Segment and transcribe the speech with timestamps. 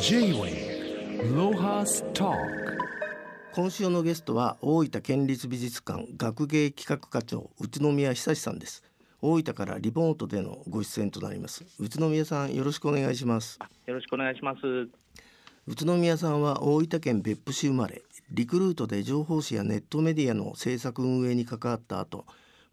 [0.00, 2.32] J-Way ロハスタ
[3.52, 8.84] 今週のゲストは大分県立美術館学芸企画課長宇都宮久さんです。
[9.20, 11.64] 大分からリモートでのご出演となります。
[11.78, 13.58] 宇都宮さんよろしくお願いします。
[13.86, 14.60] よろしくお願いします。
[15.66, 22.24] 宇都宮さんは大分県別府市生まれリクルートで情報誌やネットメディアの制作運営に関わった後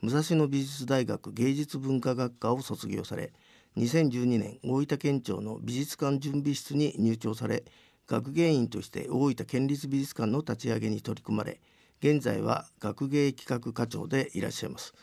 [0.02, 3.32] 武蔵野美術大学芸術文化学科を卒業され
[3.78, 7.64] 2012年大分県庁の美術館準備室に入庁され
[8.08, 11.60] 学芸員として大分県立美術館の立ち上げに取り組まれ
[12.00, 14.94] 現在は学芸企画課長でいらっしゃいます。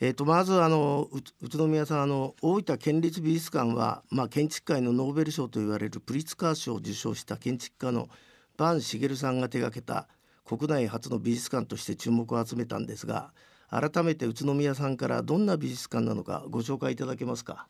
[0.00, 1.08] えーと、まずあの
[1.40, 8.08] 宇都宮さんあの大分県立美術館は、まあ、建築界のノーベル賞と言われるプリツカー賞を受賞した建築家の
[8.56, 10.06] 坂茂さんが手がけた
[10.44, 13.32] 国内初の美術館として注目を集めたんですが
[13.70, 17.66] 改めて宇都宮さんからどんな美術館なのかご紹介いただけますか？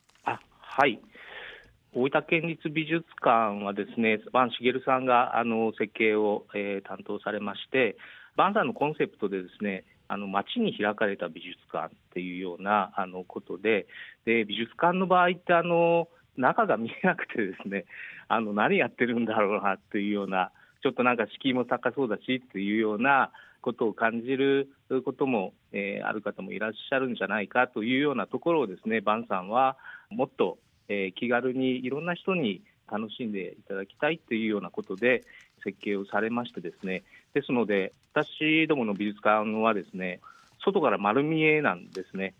[0.78, 1.00] はい。
[1.92, 7.96] 大分県立美術館はですね坂茂さんがあの設計を、えー、担当されまして
[8.36, 13.88] 坂さんのコンセプトでですねあの街に開かれた美術館っていうようなあのことで
[14.24, 17.84] で美術館の場合ってあの中が見えなくてですね
[18.28, 20.52] あの何やってるんだろうなっていうような
[20.84, 23.32] ちょっとなんか敷居も高そうだしっていうような
[23.62, 24.68] ことを感じる
[25.04, 29.76] ことも、えー、ある方もいらっしゃるんじゃないかというようなところをですねバンさんは
[30.10, 30.58] もっと、
[30.88, 35.24] えー、気軽にいろんな人に楽しんでいただきたいというようなことで
[35.64, 37.02] 設計をされましてですね。
[37.34, 40.20] ですので私どもの美術館はですね
[40.64, 42.34] 外から丸見えなんですね。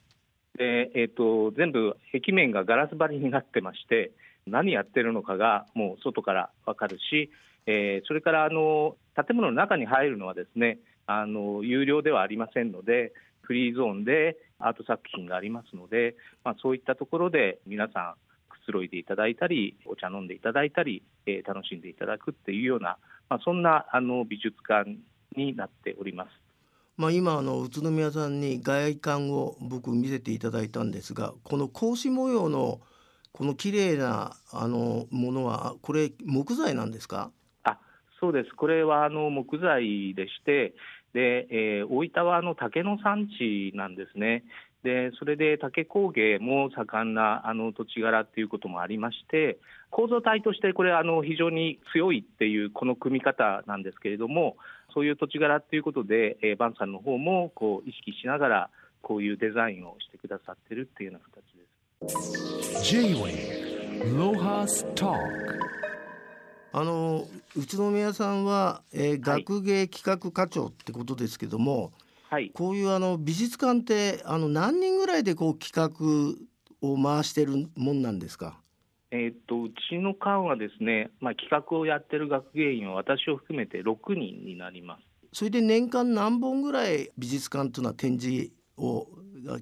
[0.57, 4.11] で、えーと、全部壁面がガラス張りになってまして
[4.47, 7.31] 何やってるのかがもう外から分かるし、
[7.67, 18.28] えー、それからあの建物の中に入るのはですねあの有料ではありませんのでフリーゾーンでアート作品がありますので、まあ、そういったところで皆さん
[18.69, 22.98] つろいでいただいたりお茶飲んでいただいたり、えー、楽しんでいただくっていうような、
[23.30, 24.98] まあ、そんなあの美術館
[25.34, 26.28] になっております。
[26.98, 32.80] まあ、今あの宇都宮さんに外観を僕見せていただいたんですがこの格子模様の
[33.33, 37.30] この綺麗なあなものはこれ木材なんですか？
[37.62, 37.78] あ
[38.20, 40.74] そうですこれはあの木材でして
[41.14, 44.45] で、えー、大分はあの竹の産地なんですね。
[44.84, 49.58] でそれで竹工芸も盛んなあの土地柄っていうこともありまして
[49.90, 54.56] 構造体としてこれあの非常に強いっていうこの組み方なんですけれども
[54.94, 58.70] そういう土地柄っていうことで、えー、バンさんの方もこう意識しながら
[59.02, 61.45] こういうデザインをしてくださってるっていうような形
[62.02, 62.92] です。
[62.92, 65.78] J-Way ロハスター
[66.72, 71.92] あの宇都宮さんは、えー、学芸企画課長ってことですけども、
[72.30, 78.61] はい、こういうあの美術館ってあの何人ぐらいでこう企画を回してるもんなんですか？
[79.11, 85.02] えー、っとうちの館はですね、まあ、企画をやってる学芸員は私を含めて6人になります。
[85.33, 89.06] それで年間何本ぐらい美術館というのは展示を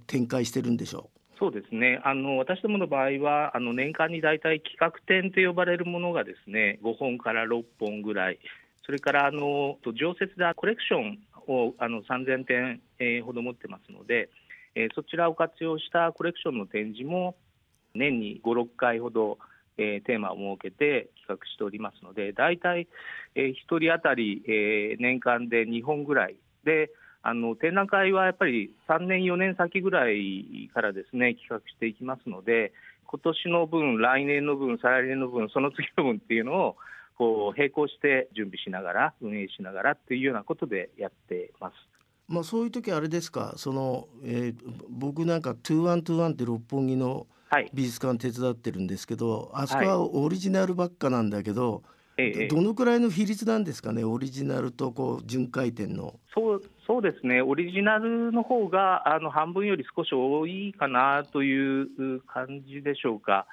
[0.09, 1.39] 展開してるんでしょう？
[1.39, 8.39] そうですねあの私どもの場合はあの年間に大体企画展と呼ばれるものがですね5本から6本ぐらい
[8.85, 14.29] それからあの常設でコレクションをあの3000点、ほど持ってますので、
[14.75, 17.35] えー、そちらを活用したコレクションの展示も
[17.95, 19.39] 年に5、6回ほど、
[19.79, 22.87] えー、テーマを設けて企画しておりますので大体、
[23.35, 26.91] えー、1人当たり、えー、年間で2本ぐらいで
[27.23, 32.73] あの展覧会はやっぱり3年、4年先ぐらいからですね企画していきますので、
[33.07, 36.77] 今年の分、来年の分、再来年の分、その次の分っていうのを
[37.17, 41.75] こう並行して準備しながら、運営しながらっていうようなことでやってます。
[42.29, 43.55] まあ、そういう時あれですか？
[43.57, 44.57] その、えー、
[44.89, 47.27] 僕なんか「2121」って六本木の
[47.73, 51.85] 美術館手伝ってるんですけど、はい、あそこはオリジナルばっかなんだけど、
[52.19, 56.19] ええ、どのくらいの比率なんですかね、オリジナルとこう巡回展の。
[56.35, 63.47] そうそうですね、オリジナルの方があの半分より少し多いかなという感じでしょうか。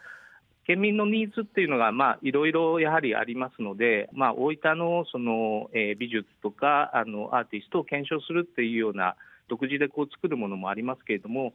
[0.66, 1.92] 県民のニーズっていうのが、
[2.22, 9.16] いろいろやはりありますので、まあ、大分のその、美術とかあのアーティストを検証するっていうような、
[9.50, 11.54] 独自でこう作るものもありますけれども、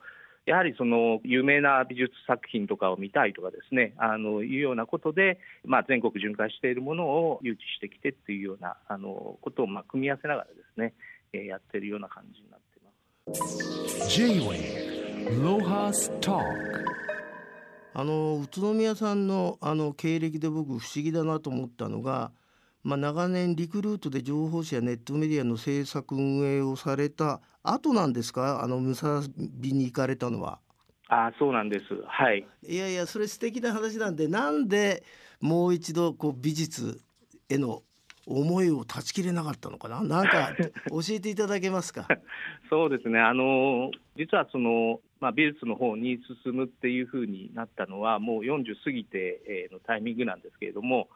[0.49, 10.95] やはりその有名な美術作品とかを見たいとかですねあのいうようなことで、まあ、全国巡回しているものを誘致してきてっていうようなあのことをまあ組み合わせながらですね、
[11.47, 14.09] やってるような感じになっています。
[14.09, 16.39] J-Way ロハスタ
[18.01, 22.31] あの宇都宮さんのあの経歴で僕不思議だなと思ったのが
[22.85, 28.63] まあ、長年リクルートで情報誌やネットメディアの制作運営をされた後なんですか？
[28.63, 30.61] あのムサビに行かれたのは。
[31.09, 31.85] あそうなんです。
[32.07, 32.47] はい。
[32.67, 35.03] いやいやそれ素敵な話なんでなんで
[35.41, 37.01] もう一度こう美術
[37.49, 37.83] への
[38.29, 40.03] 思いを断ち切れなかったのかな？
[40.03, 40.55] なんか
[40.91, 42.07] 教えていただけますか？
[42.69, 43.19] そうですね。
[43.19, 51.09] あの実はその、まあ、美術の方に進むっていうふうになったのはもう40過ぎてのタイミングなんですけれども、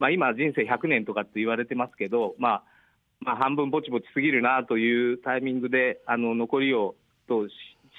[0.00, 2.62] まあ、今人生100年とかって言われてますけど、まあ、
[3.20, 6.96] まあ半分ぼちぼち過ぎるなというタイミングであの残りを
[7.28, 7.54] どうし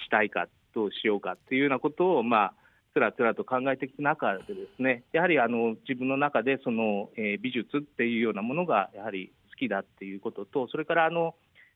[0.09, 2.53] たいかどうしようかっていうようなことをまあ
[2.99, 11.35] つらつらと考えてきた中でですねやはりあの自分の中でその、え、美術っていうようなものがやはり好きだっていうこととそれからあの、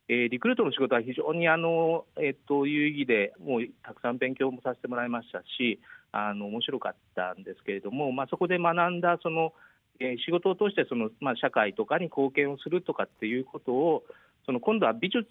[0.10, 5.80] え、リクルートの仕事は非常にあの、えー、と有意義でもうたくさん勉強もさせてもらいましたし
[6.12, 9.54] あの面白かったんですけれども、まあ、そこで学んだその、
[10.02, 14.04] えー、仕事を通してその、まあ、社会とかに貢献をするとかっていうことを
[14.46, 15.24] その今度は美術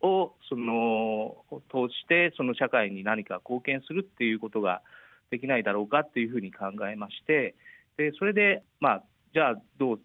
[0.00, 1.36] をその
[1.70, 4.82] 通してその社会に何か貢献するっていうことが
[5.32, 7.54] できないだろうかっていうふうに考えまして
[7.96, 10.00] でそれで、まあ、じゃあどう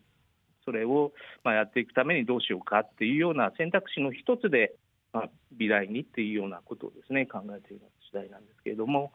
[0.63, 1.11] それを
[1.43, 4.73] まあやっていくためにどうしようかっていうような選択肢の一つで、
[5.11, 9.11] まあ、美大にっていうようなことをですね考えている次第なんですけれども。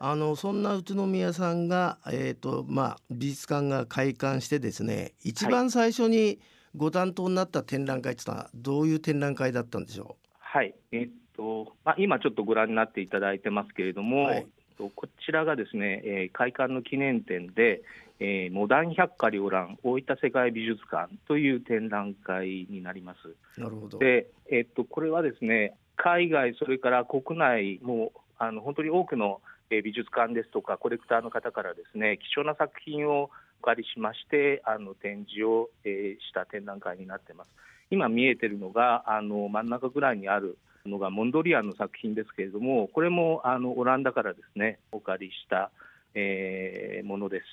[0.00, 6.40] あのそんな宇都宮さんが、えーとまあ、美術館が開館してですね一番最初に
[6.76, 10.23] ご担当になった展覧会っていうのはどういう展覧会だったんでしょう？
[10.54, 10.72] はい。
[10.92, 14.46] えー、っとまあ、今ちょっとご覧になっていただいてますけれども、はい、
[14.78, 17.82] こちらがですね、えー、開館の記念展で、
[18.20, 23.60] えー、モダン百花繚乱大分世界美術館という展覧会になります。
[23.60, 23.98] なるほど。
[23.98, 29.40] で、えー、っとこれはですね海外、それから国内もあの本当に多くの
[29.70, 33.30] 美術館ですとかコレクターの方からですね貴重な作品をお
[33.64, 37.50] 借りしましてあの展示を、えー、した展覧会になってます。
[37.90, 45.70] 今見えてるのがあの真ん中ぐらいにあるのがモンドリアンの作品ですけれどもこれもあのオランダからですねお借りした、
[46.14, 47.44] えー、ものです。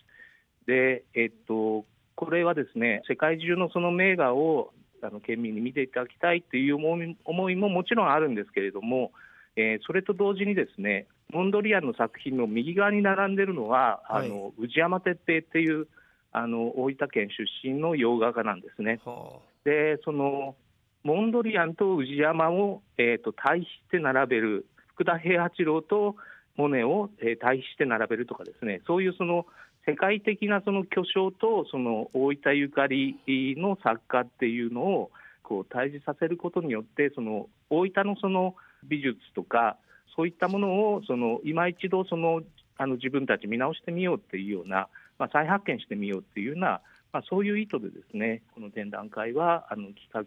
[0.67, 1.85] で、えっと、
[2.15, 9.11] これはですね世界中のその名画をあの県民に見ていただきたいという思いももちろんあるんですけれども、
[9.55, 15.87] えー、それと同時にですねモンドリアンの作品の右側に並んでいるのは、はい、あの宇治山哲平っていう
[16.31, 18.99] あの大分県出身の洋画家なんですね。
[19.05, 20.55] はあでその
[21.03, 26.15] モンドリアンと宇治山を、えーと、対比して並べる福田平八郎と
[26.57, 29.45] モネを、えー、対比して並べるとかですねそういうその
[29.87, 33.17] 世界的なその巨匠とその大分ゆかり
[33.57, 35.11] の作家っていうのを
[35.41, 39.77] こう対峙させることによってその大分のその美術とか
[40.15, 42.41] そういったものをその今一度その
[42.77, 44.87] あの自分たち見直してみようっていうような、
[45.21, 46.81] まあ、再発見してみようっていうような
[47.13, 50.23] まあ、そういう意図でですねこの展覧会はあの企画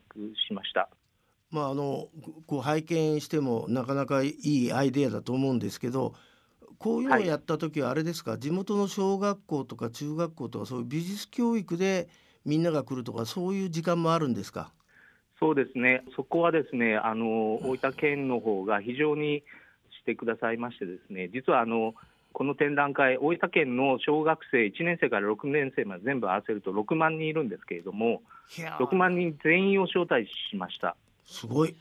[0.46, 0.91] しました。
[1.50, 2.08] まあ、あの
[2.46, 6.14] こう拝見してもなかなかいいアイデアだと思うんですけど
[6.76, 12.08] こういうのをやった時はあれですか、はい、地元の小学校とか中学校とかそういう美術教育で
[12.44, 14.70] みんなが来るとかそういう時間もあるんですか？
[15.41, 16.02] そうですね。
[16.14, 19.43] そこはですねあの大分県の方が非常に
[20.02, 21.94] してくださいましてですね実はあの
[22.35, 30.97] この展覧会、大分県の小学生1年生から6年生まで全部合わせると6万人いるんですけれども、6万人全員を招待しました。
[31.25, 31.75] すごい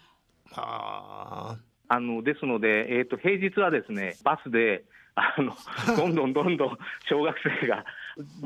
[0.51, 1.57] は
[1.87, 4.83] あのですので、えーと、平日はですねバスで
[5.15, 5.55] あの
[5.97, 6.77] どんどんどんどん
[7.09, 7.83] 小学生が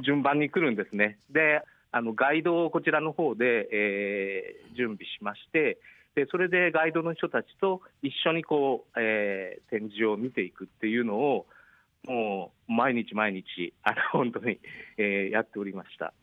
[0.02, 1.20] 順番に来るんですね。
[1.30, 5.78] であのガイドをこちらの方で、えー、準備しまして
[6.16, 11.46] でそれでガイドの人たちと一緒にこう、えー、展示を見ていくっていうのを
[12.06, 14.60] もう毎日毎日あの本当に、
[14.98, 16.14] えー、やっておりました。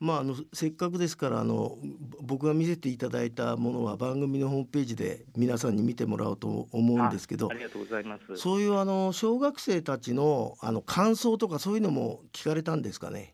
[0.00, 1.78] まあ、あのせっかくですからあの
[2.20, 8.36] 僕が見せていただいたものは番組のホームページで皆さんに見てもらおうと思うんですけどありがとうございます。
[8.36, 13.32] そういうあの小学生たちのあの感想とかそういうのも聞かれたんですかね？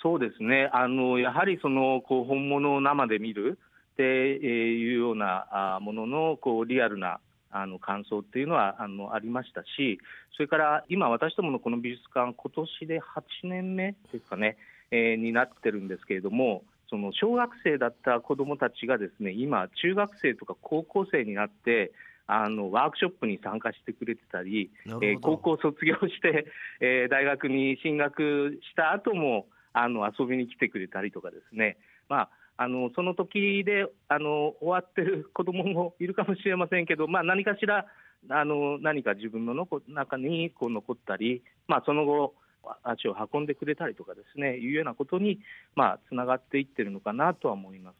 [0.00, 0.70] そうですね。
[0.72, 3.58] あのやはりそのこう本物を生で見る
[3.94, 7.18] っていうようなもののこうリアルな
[7.60, 9.98] あの感想っていうのはあのありましたし、
[10.34, 13.02] それから今、私どものこの美術館、今年で8
[13.44, 14.56] 年目ですかね、
[14.90, 21.92] えー、になってるんですけれども、その小学生だった子どもたちがですね今、中学生とか高校生になって、
[22.28, 26.46] あのワークショップに参加してくれてたり、えー、高校卒業して、
[26.80, 31.76] えー、大学に進学した後もあも遊びに来てくれたりとかですね、
[32.08, 37.86] まあ、あのその時であの終わってる子どももいるかもしれませんけど、 まあ、何かしら
[38.28, 42.34] あの何か自分のの中にこう残ったり、まあ、その後
[42.82, 45.40] 足を運んでくれたりとかですねいうようなことに
[45.76, 47.98] まあつながっていってるのかなとは思います。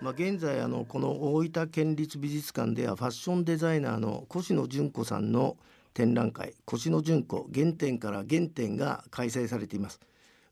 [0.00, 5.56] まあ、現在あのこの大分県立美術館ではファッションデザイナーの越野純子さんの
[5.98, 9.98] 展覧会「越野純子原点から原点」が開催されています。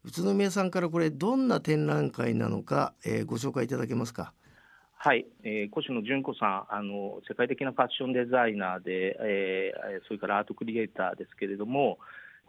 [0.02, 4.32] 宇都宮さんからこれどんな展覧会なのか、えー、ご紹介いただけますか？
[4.98, 11.98] はい、えー、越野純子さんあの世界的なファッションデザイナーで、えー、それからアートクリエイターですけれども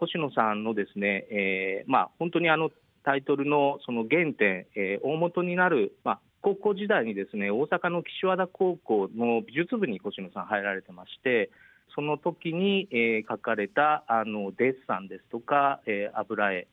[0.02, 2.72] 越野さんのですね、えーまあ、本当にあの
[3.04, 11.52] タイトルのその原点、えー、大元になる、まあ、高校時代にですね大阪の岸和田高校の美術部に越野さん入られてまして
[11.96, 16.68] その時に、えー、書かれたあのデッサンですとか、えー、油絵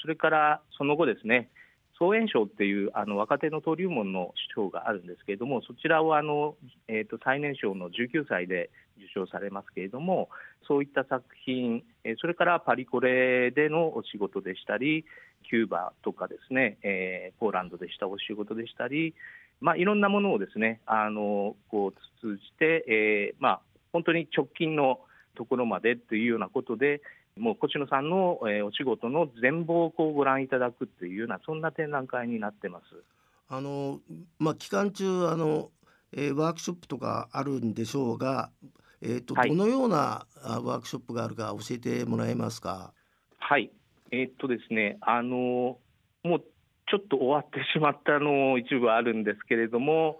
[0.00, 1.50] それからその後ですね
[1.98, 6.54] 総演賞っていうあの若手の登竜門の賞があるんですけれどもそちらをあの、
[6.86, 10.28] えーと、最年少の19歳で受賞されますけれども
[10.66, 15.04] そういった作品、えー、それからパリコレでのお仕事でしたり
[15.50, 19.14] キューバとかですね、えー、ポーランドでしたお仕事でしたり、
[19.60, 23.60] まあ、いろんなものをですねあのこう通じて、えーまあ、
[23.92, 25.00] 本当に直近の
[25.34, 27.00] ところまでというようなことで
[27.36, 32.84] もう越野さんの、えー、お仕事の全貌をこうご覧いただくというようなそんな展覧会になってます。
[33.48, 34.00] あの
[34.38, 35.70] まあ、期間中あの、
[36.12, 38.50] えー、ワークショップとかあるんでしょうが、
[39.00, 42.92] えーと、はい、どのようなワークショップがあるか教えてもらえますか？
[43.38, 43.70] はい
[44.10, 45.78] えー、っとですねあの
[46.24, 46.40] もう
[46.90, 50.18] ちょっと終わってしまったの一部あるんですけれども、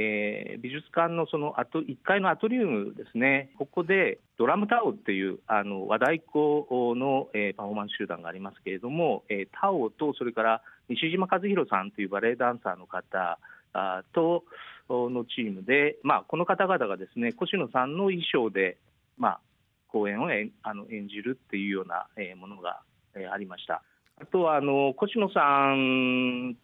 [0.00, 13.40] えー、美術館のそのあと1階のアトリウムですね、ここでドラムタオっていうあの和太鼓の、えー、パフォーマンス集団がありますけれども、えー、タオとそれから西島和弘さんというバレエダンサーの方
[13.72, 14.44] あと
[14.88, 18.78] のチームで、まあ、この方々がですね越野さんの衣装で、
[19.18, 19.40] まあ、
[19.88, 22.82] 公演をえあの演じるっていうような、えー、ものが、
[23.16, 23.82] えー、ありました。
[24.20, 26.56] あとはあのコシノさん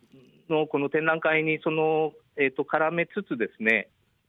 [0.49, 3.89] のこの展覧会にそのえーと、絡めつつですね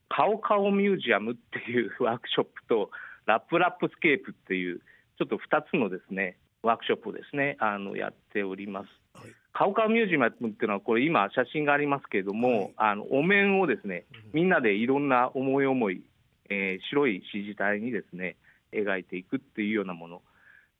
[0.10, 2.92] 顔顔ミュージアムっていうワークショップと
[3.26, 4.80] ラップラップスケープっていう
[5.18, 8.88] ちょっと2つのですねワークショップをですねあのやっております。
[9.14, 16.02] はい、顔顔ミュージアムっていうのはこれ今写真がありますけれども、はい、あのお面をですねみんなでいろんな思い思い、
[16.50, 18.36] えー、白い支持体にですね
[18.74, 20.22] 描いていくっていうようなもの。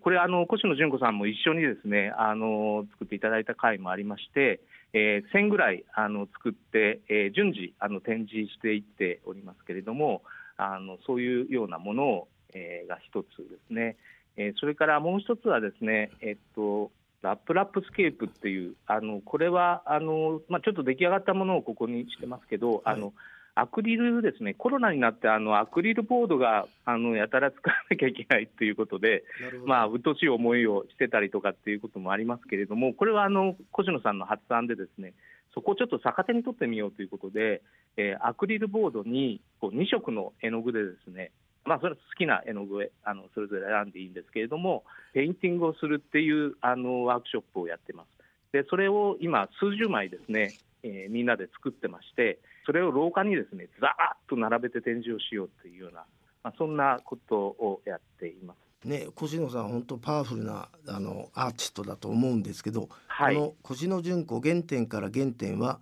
[0.02, 4.60] これあのコシノジュンコさんも一緒にですねあの作っていただいた回もありまして
[4.98, 10.24] えー、1000ぐらいあの作って、えー、順次あの展示していっておりますけれども
[10.56, 13.98] あのそういうようなものを、えー、が一つですね、
[14.38, 23.14] えー、それからもう一つはですね、えっとラップラップスケープっていうあのこれはあの、まあ、ちょっと出来上がったものをここにしてますけど、はい、あの
[23.58, 29.24] アクリルですね、コロナになってあのアクリルボードがあのやたら使わなきゃいけないということで、
[29.66, 35.14] まあ、うっとうしい思いをしてたりとかっていうこともありますけれども、これはあの越野さんの発案で、ですね
[35.54, 37.62] そこをちょっと逆手に取ってみようということで、
[37.96, 41.32] えー、アクリルボードにこう2色の絵の具でですね、
[41.64, 44.84] まあ、それは好きな絵の具あのそれぞれ選んでいいんですけれども、
[45.14, 48.08] ペインティングをするっていうあのワークショップをやってます。
[48.52, 56.06] でそれを今、数十枚ですね、えー、みんなで作ってまして、それを廊下にですねざーっと並べて展示をしようというような、
[56.44, 58.58] まあ、そんなことをやっています。
[58.88, 65.80] ね、越野さん本当パワフルなあのアーティストだと思うんですけど、はい、この越野純子原点から原点は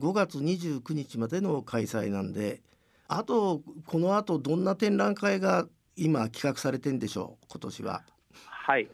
[0.00, 2.62] 5月29日までの開催なんで
[3.08, 5.66] あとこのあとどんな展覧会が
[5.96, 8.02] 今企画されてんでしょう今年は。
[8.40, 8.88] はい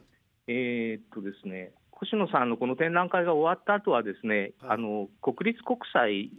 [0.47, 6.31] えー、っとですね星野さんのこの展覧会が終わった後はですね、はい、あの国立国際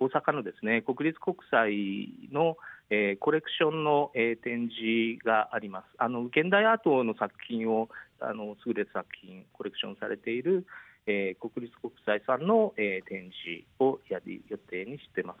[0.00, 2.56] 大阪のですね国立国際の、
[2.90, 5.84] えー、コレクションの、えー、展示があります。
[5.98, 7.88] あの現代アートの作品を
[8.20, 10.66] あの優れた作品コレクションされている、
[11.06, 15.38] えー、国立国際さんの、えー、展示をやる予定にしています。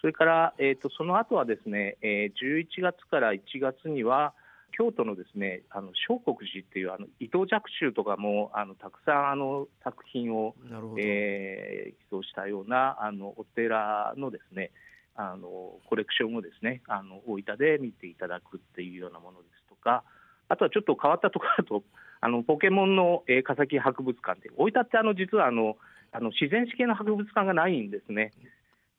[0.00, 4.32] それから、えーと、その後はですね、えー、11月から1月には、
[4.70, 10.54] 京都のですねあの聖国寺っていうあの伊藤若冲とかもあのたくさんあの作品を、
[10.98, 14.70] えー、寄贈したようなあのお寺のですね
[15.16, 20.02] あのコレクションをですねあの大分で見ていただくっていうようなものですとか
[20.48, 21.84] あとはちょっと変わったところだと
[22.22, 25.76] あのポケモンの、えー、化石博物館で大分ってあの実はあの
[26.12, 28.32] あの自然史系の博物館がないんですね。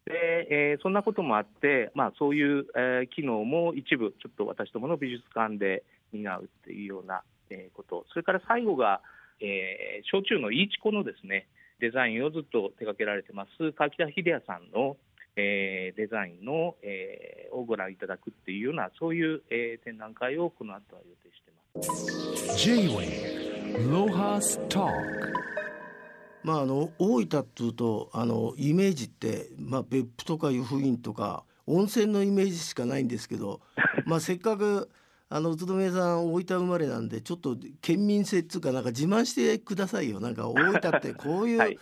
[0.06, 9.02] でえー、そんなこともあって、まあ、そういう、えー、機能も一部、ちょっと私どもの美術館で担うっていうような、えー、こと、それから最後が、
[9.40, 11.48] えー、焼酎のイーチコのですね
[11.80, 14.98] デザインをずっと手掛けられてます、柿田秀也さんの、
[15.36, 22.58] えー、デザインの、えー、をご覧いただくっていうような、そういう、えー、展覧会をこの後は予定してます。
[26.44, 33.62] まああの大分っていうとあのイメージってまあ別府とか湯布院とか温泉のイメージしかないんですけど、
[34.06, 34.90] まあせっかく
[35.30, 41.78] あの宇都宮さん大分生まれなんでちょっと県民性っていうかなんか自慢してくださいよなんか大分って こういう、はい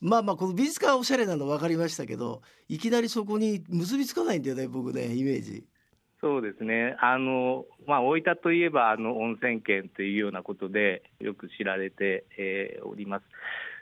[0.00, 5.64] まあまあこの美術館はおしゃれなの分かりましたけどいきなりそこに結びつかないんだよね僕ねイメージ。
[6.20, 6.96] そうですね。
[7.00, 13.24] あの、まあ、大分といえば、あの、温泉県というようなことで、よく知られて、えーおります。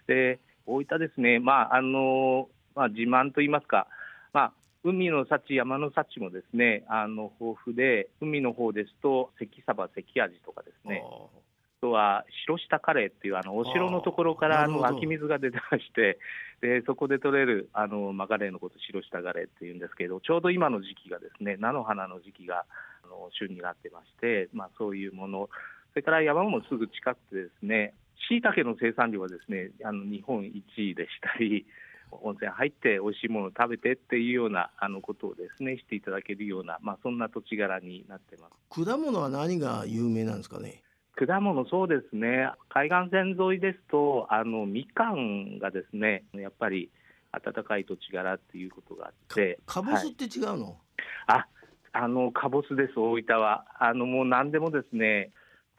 [0.06, 3.87] で、大分ですね、まあ、あの、まあ、自慢といいますか、
[4.32, 4.52] まあ、
[4.85, 11.42] 海の幸、山の幸もですね、あの、豊富で、海の方ですと、関サバ、関味とかですね、あ
[11.82, 16.16] とは白下カレーっていうあのお城のところからあの湧き水が出てまして、
[16.61, 22.64] でそこで取れるあのマカレーのこと、白下カレーっていうんですけど、ちょうど今の時期がですね菜の花の時期が
[23.04, 25.50] あの旬になってまして、まあ、そういうもの、
[25.90, 27.94] それから山もすぐ近くてですね、
[28.29, 31.67] しいたけの生産量はですねあの日本一位でしたり、
[32.11, 38.85] 温泉入って美味しいものを食べてっていうようなあのことをですねしていただけるような、まあ、そんな土地柄になってます。
[38.85, 40.83] 果物は何が有名なんですかね？
[41.14, 46.91] 果物、そうですね、海岸線沿いですと、あのみかんがですね、やっぱり
[47.33, 50.79] 暖かい土地柄っていうことがあって、はいかぼすって違うの？
[51.26, 51.47] あ
[51.93, 53.67] あのかぼすです、大分は。
[53.79, 55.31] あのもう何でもですね、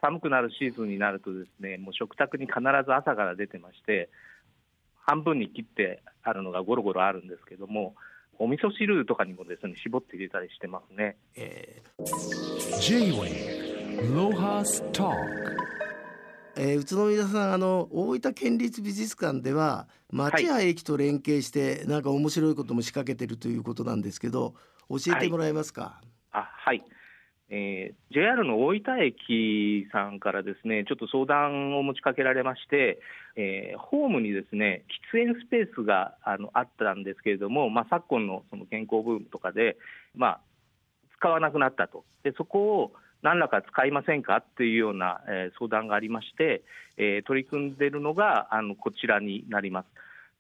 [0.04, 4.10] 寒くなるシーズンになると、ですねもう食卓に必ず朝から出てまして、
[5.06, 7.96] 半分に切ってあるのがゴロゴロあるんですけども、
[8.38, 11.16] お味噌汁とかにもですね絞って入れたりしてますね。
[11.36, 11.82] え
[12.82, 15.14] J-Way ー
[16.58, 24.54] えー宇都宮さんあの大分県立美術館では町や駅と連携して、なんか面白いことも仕掛けてるということなんですけど
[24.90, 26.02] 教えてもらえますか？
[26.32, 26.84] あはい、
[27.56, 33.00] えー JR の大分駅さんからですねちょっと相談を持ちかけられまして、
[33.36, 39.78] えーホームにですね喫煙スペースがあのあったんですけれども、まあ、昨今のその健康ブームとかで、
[40.16, 40.40] まあ、
[41.18, 44.38] 使わなくなったと、でそこを何らか使いませんか？
[44.38, 46.64] っていうような、えー相談がありまして、
[46.98, 49.86] え取り組んでいるのがあのこちらになります。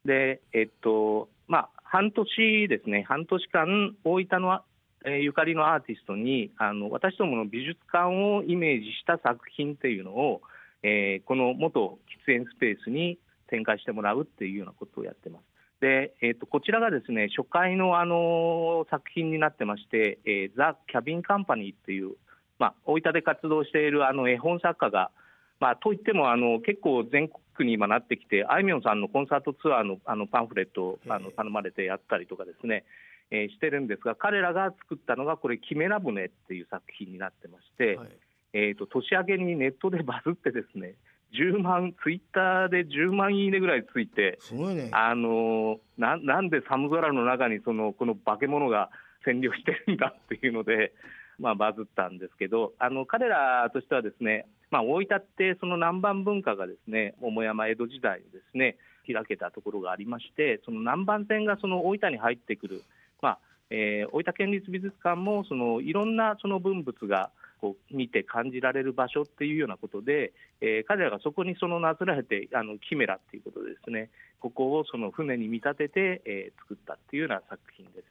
[0.05, 4.61] でえっとまあ、半年ですね、半年間、大分の
[5.05, 10.41] えーゆかりのアーティストにあの私どもの美術館をイメージした作品っていうのを、
[10.81, 15.43] えーこの元喫煙スペースに展開してもらうっていうようなことをやってます。
[15.81, 22.15] で、えー、とこちらがですね初回の、あの作品になってまして、えーザ・キャビン・カンパニーっていう、
[22.57, 25.11] まあ、大分で活動しているあの絵本作家が、
[25.59, 38.09] まあ、といってもあの結構全国に今なってきて、あいみょんさんのコンサートツアーのあのパンフレットをあの頼まれてやったりとかですね、えーしてるんですが、彼らが作ったのが、これ、キメラ船っていう作品になってまして、はい
[38.53, 40.93] えー、と年明けにネットでバズってですね、
[41.33, 44.89] 10万、ツイッターで10万いいねぐらいついて、すごいね。
[44.91, 48.89] あのーななんで寒空の中にそのこの化け物が
[49.25, 50.93] 占領してるんだっていうので、
[51.39, 58.77] まあ、バズったんですけど、あの彼らとしてはですね、まあ、大分ってその南蛮文化がですね桃山江戸時代にですね
[59.11, 62.81] 開けたところがありまして、その南蛮船がその大分に入ってくる、
[63.23, 67.31] まあえー大分県立美術館もそのいろんなその文物が
[67.61, 74.09] こう見て感じられる場所っていうようなことで、えー彼らがそこにそのなぞらえてあのキメラっていうことですね
[74.41, 78.05] ここをその船に見立てて、えー作ったっていうような作品です。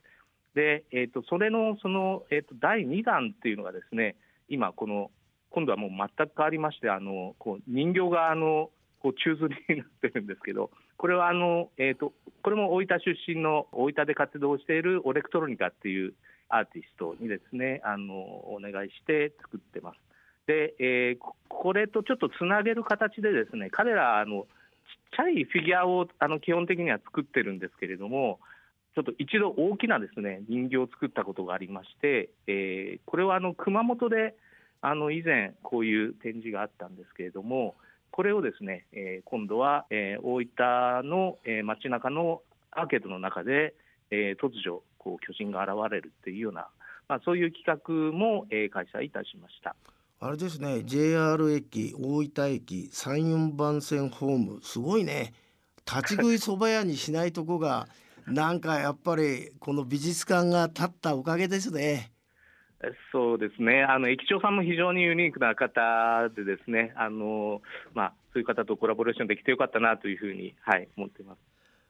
[0.55, 4.17] で、えー、とそれのその、えー、と第2弾っていうのがですね
[4.49, 5.11] 今この
[5.51, 8.71] 今度はもう全く変わりましてあのこう人形があの
[9.01, 10.71] こう宙吊りになってるんですけど
[11.03, 12.13] これはあの、えー、と
[12.45, 16.15] これも大分出身の大分で活動しているオレクトロニカっていう
[16.49, 19.97] アーティストにですねあのお願いして作ってます。
[20.47, 24.47] で、えーこれとちょっとつなげる形でですね彼らあのちっ
[25.17, 28.39] ちゃいフィギュアをあの基本的には作ってるんですけれども
[28.95, 34.37] ちょっと一度大きなですね人形を作ったことがありまして、えーこれはあの熊本で
[34.81, 37.75] あの以前こういう展示があったんですけれども
[38.13, 43.75] これをですね、えー今度は、えー大分の、えー街中のアーケードの中で、
[44.11, 46.69] えー突如こう巨人が現れるっていうような、
[47.09, 49.75] まあ、そういう企画も、えー開催いたしました。
[50.21, 55.35] あれですね JR 駅大分駅34番線ホームすごいね
[55.85, 57.89] 立ち食いそば屋にしないとこが
[58.29, 62.13] なんかやっぱりこの美術館が建ったおかげですね。
[63.13, 67.63] そうですね、あの駅長さんも非常にユニークな方で、ですねあの、
[67.95, 71.39] まあ、そういう方とコラボレーションできてよかったなというふうに、はい、思っています。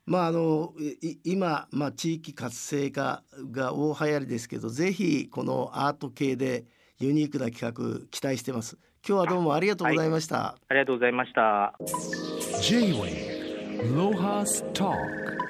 [0.04, 6.64] まああのい今、まあ、地域活性化が大流行りですけどぜひこのアート系で
[6.98, 8.76] ユニークな企画期待してます。
[9.06, 10.56] 今日はどうもありがとうございました。
[10.68, 11.74] ありがとうございました。
[12.60, 15.41] J-Way ロハス Talk